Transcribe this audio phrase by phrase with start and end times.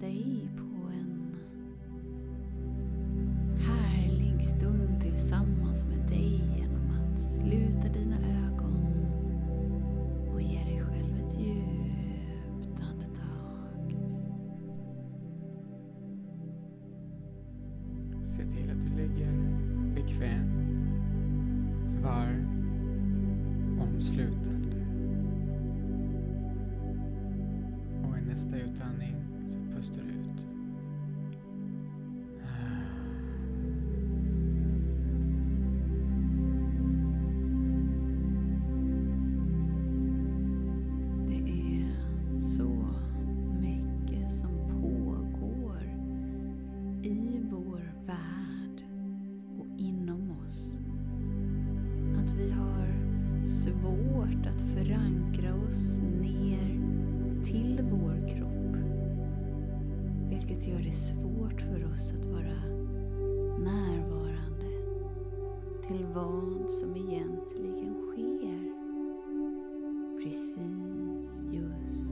[0.00, 1.36] dig på en
[3.58, 9.06] härlig stund tillsammans med dig genom att sluta dina ögon
[10.32, 13.96] och ge dig själv ett djupt andetag.
[18.22, 19.32] Se till att du ligger
[19.94, 20.92] bekvämt,
[22.02, 22.46] varm,
[23.80, 24.56] omsluten.
[28.36, 30.55] nästa utandning så pustar du ut.
[60.56, 62.56] Vilket gör det svårt för oss att vara
[63.58, 64.66] närvarande
[65.86, 68.72] till vad som egentligen sker.
[70.22, 72.05] Precis just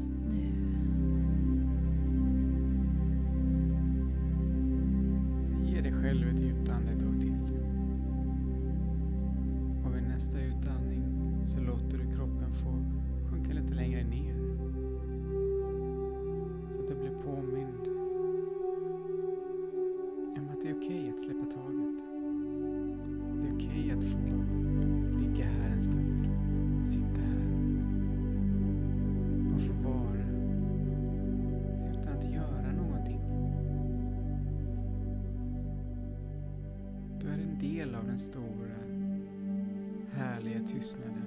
[40.66, 41.24] tystnaden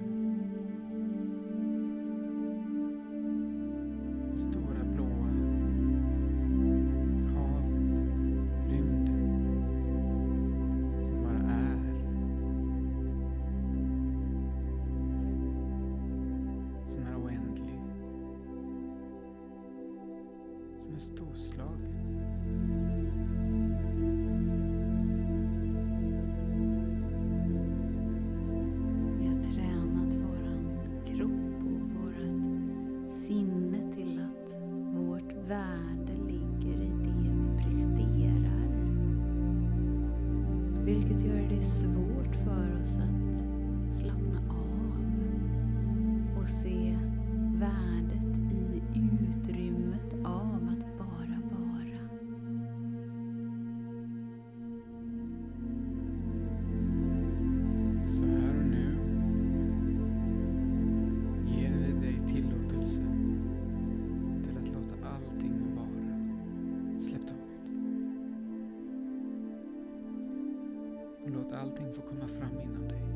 [71.58, 73.07] allting får komma fram inom dig.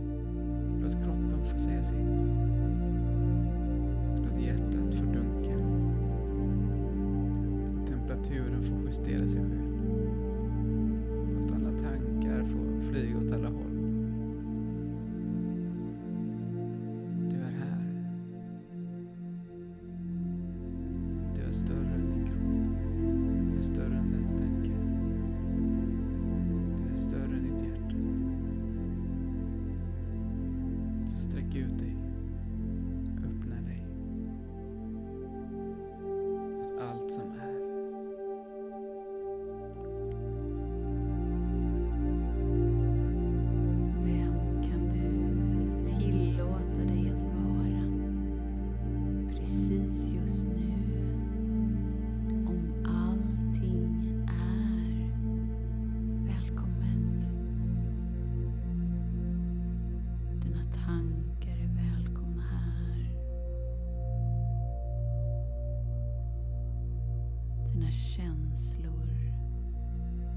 [67.93, 69.09] känslor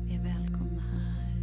[0.09, 1.35] är välkomna här.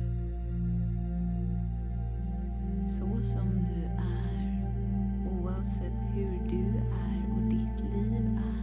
[2.88, 4.70] Så som du är,
[5.30, 8.61] oavsett hur du är och ditt liv är.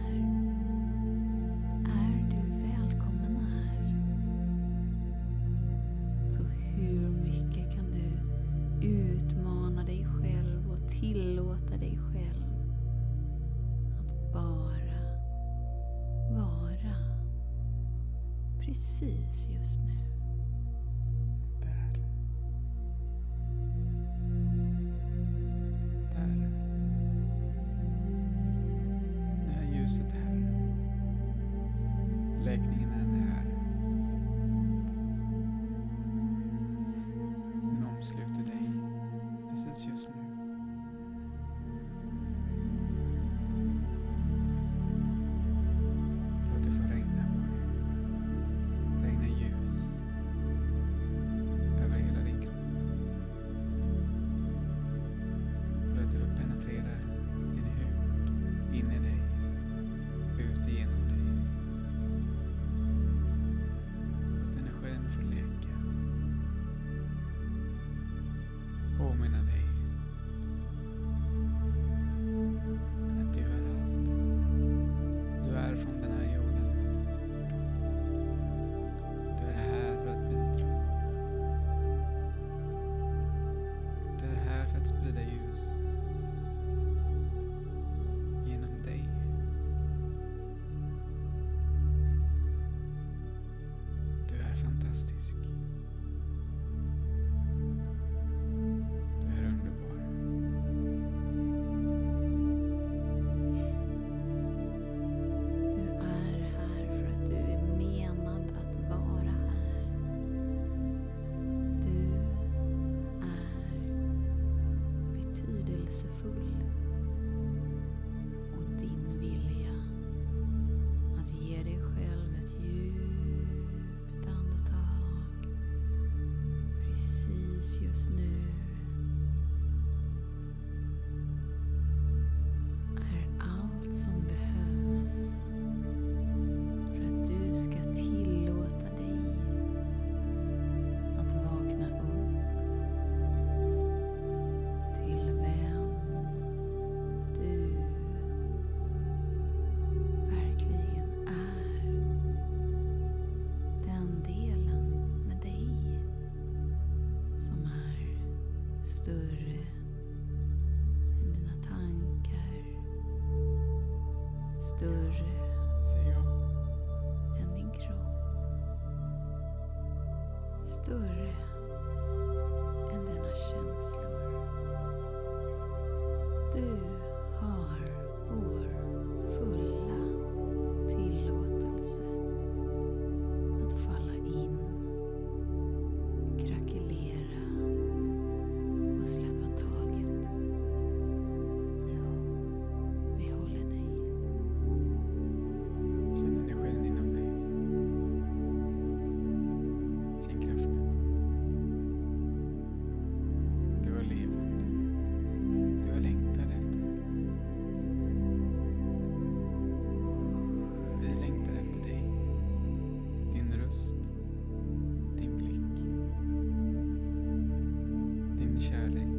[218.60, 219.09] Charlie.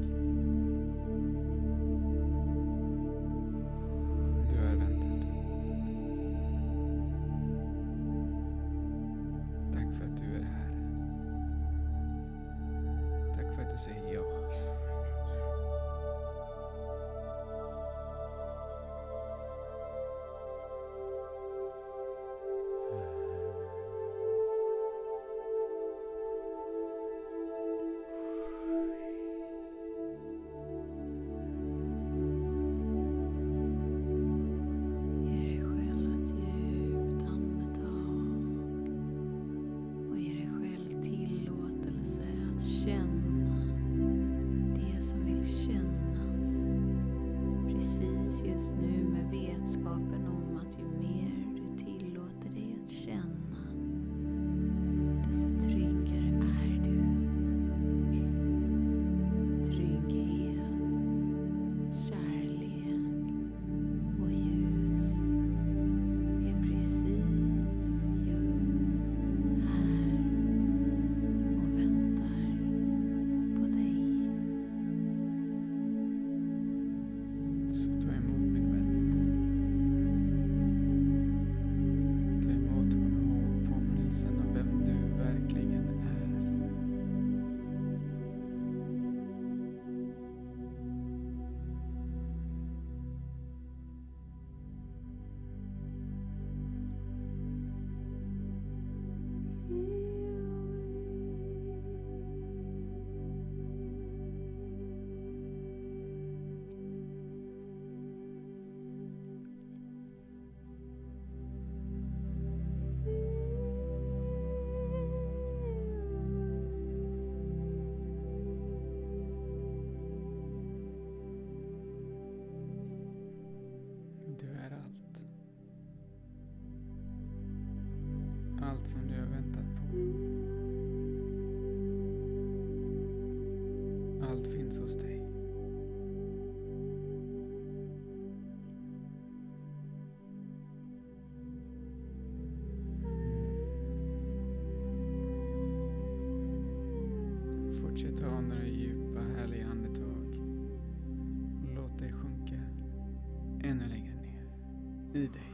[155.14, 155.54] i dig.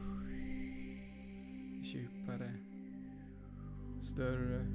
[1.82, 2.52] Djupare,
[4.00, 4.66] större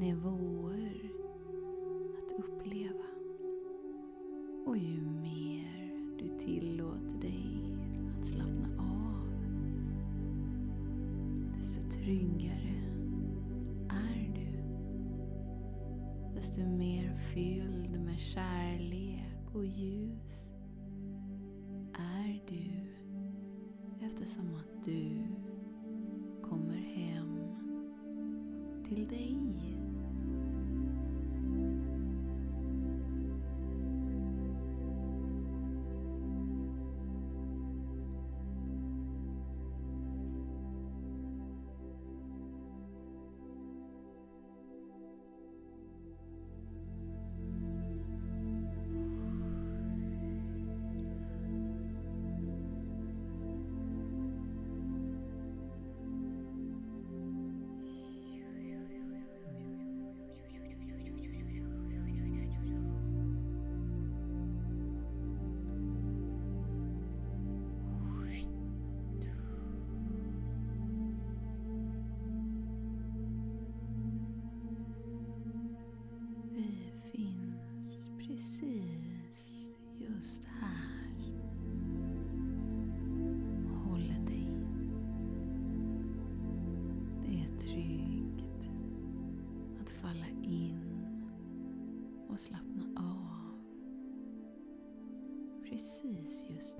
[0.00, 1.10] nivåer
[2.18, 3.04] att uppleva.
[4.66, 7.76] Och ju mer du tillåter dig
[8.18, 9.28] att slappna av,
[11.58, 12.82] desto tryggare
[13.88, 14.62] är du.
[16.34, 20.46] Desto mer fylld med kärlek och ljus
[21.92, 22.70] är du
[24.06, 25.26] eftersom att du
[26.42, 27.38] kommer hem
[28.88, 29.79] till dig.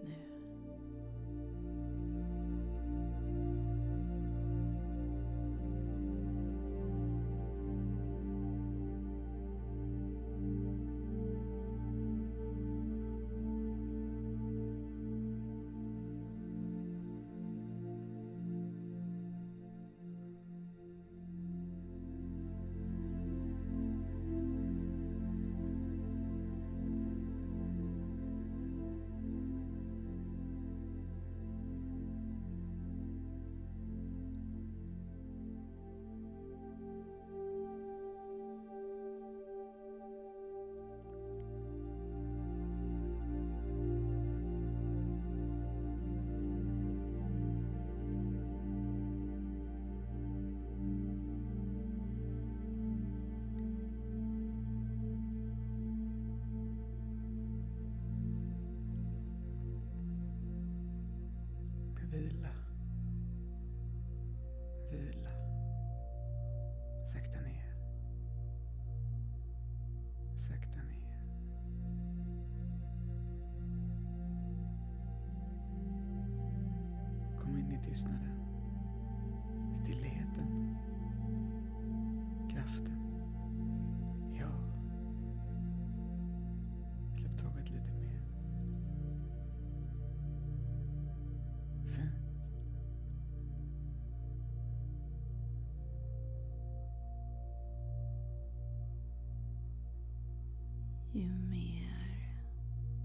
[0.08, 0.29] Nu.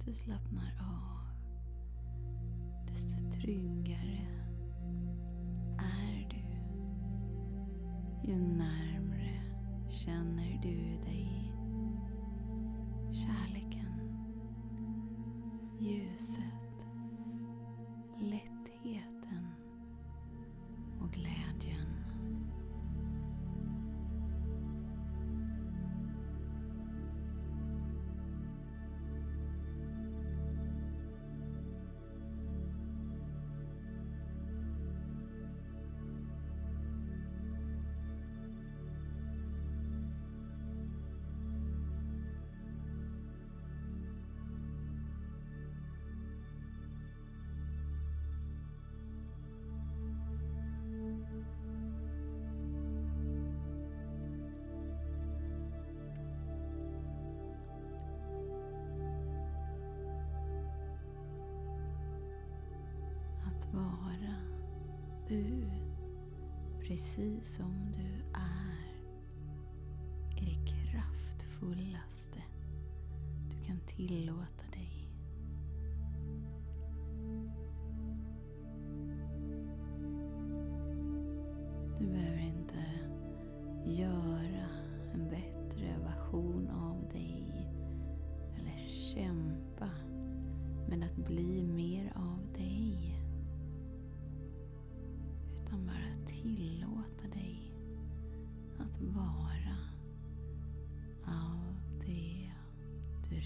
[0.05, 1.19] Du slappnar av,
[2.91, 4.27] desto tryggare
[5.77, 6.45] är du.
[8.31, 9.41] Ju närmre
[9.89, 11.51] känner du dig
[13.13, 14.17] kärleken,
[15.79, 16.54] ljuset,
[63.75, 64.35] vara
[65.27, 65.69] du,
[66.79, 68.85] precis som du är,
[70.41, 72.43] i det kraftfullaste
[73.49, 75.09] du kan tillåta dig.
[81.99, 82.83] Du behöver inte
[83.85, 84.24] göra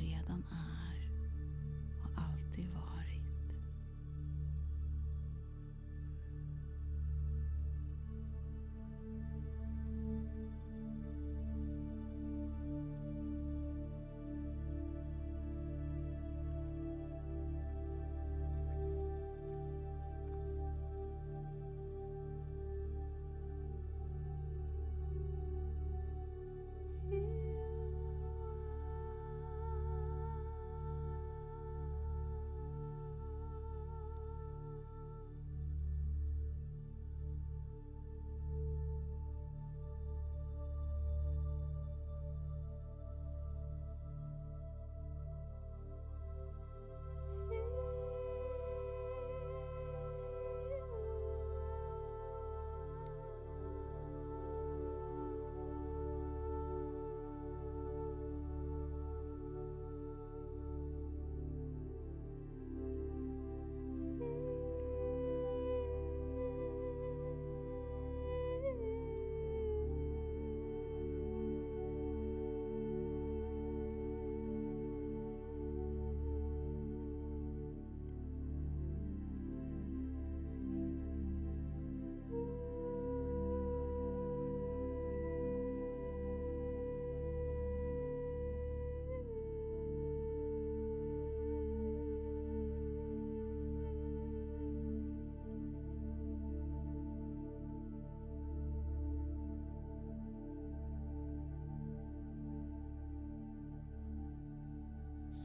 [0.09, 0.88] redan är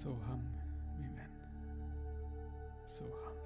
[0.04, 0.42] Soham,
[1.00, 1.32] min vän.
[2.86, 3.36] Soham.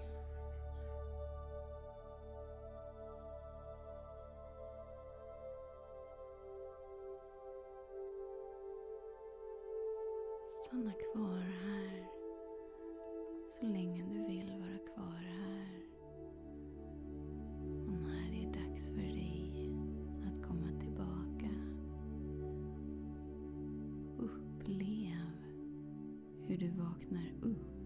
[10.64, 12.06] Stanna kvar här
[13.60, 14.57] så länge du vill
[27.10, 27.77] vaknar upp.